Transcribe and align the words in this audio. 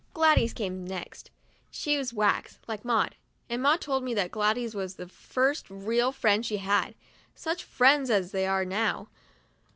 Gladys 0.15 0.51
came 0.51 0.83
next; 0.83 1.29
she's 1.69 2.11
wax, 2.11 2.57
like 2.67 2.83
Maud, 2.83 3.15
and 3.51 3.61
Maud 3.61 3.81
told 3.81 4.03
me 4.03 4.15
that 4.15 4.31
Gladys 4.31 4.73
was 4.73 4.95
the 4.95 5.07
first 5.07 5.69
real 5.69 6.11
friend 6.11 6.43
she 6.43 6.57
had. 6.57 6.95
Such 7.35 7.63
friends 7.63 8.09
as 8.09 8.31
they 8.31 8.47
are 8.47 8.65
now! 8.65 9.09